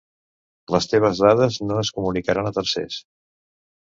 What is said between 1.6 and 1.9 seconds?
no